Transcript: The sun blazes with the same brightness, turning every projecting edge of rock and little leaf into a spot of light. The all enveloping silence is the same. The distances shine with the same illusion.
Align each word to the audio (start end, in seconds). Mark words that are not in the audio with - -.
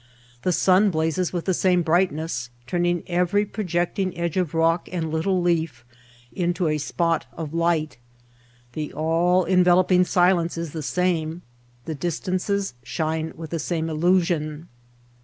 The 0.41 0.51
sun 0.51 0.89
blazes 0.89 1.31
with 1.31 1.45
the 1.45 1.53
same 1.53 1.83
brightness, 1.83 2.49
turning 2.65 3.03
every 3.05 3.45
projecting 3.45 4.17
edge 4.17 4.35
of 4.35 4.55
rock 4.55 4.89
and 4.91 5.11
little 5.11 5.39
leaf 5.43 5.85
into 6.33 6.67
a 6.67 6.79
spot 6.79 7.27
of 7.33 7.53
light. 7.53 7.97
The 8.73 8.91
all 8.93 9.43
enveloping 9.45 10.03
silence 10.05 10.57
is 10.57 10.71
the 10.73 10.81
same. 10.81 11.43
The 11.85 11.93
distances 11.93 12.73
shine 12.81 13.33
with 13.35 13.51
the 13.51 13.59
same 13.59 13.91
illusion. 13.91 14.69